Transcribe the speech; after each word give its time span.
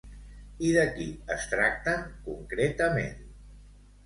I 0.69 0.71
de 0.77 0.85
qui 0.95 1.05
es 1.35 1.45
tracten 1.51 2.01
concretament? 2.31 3.23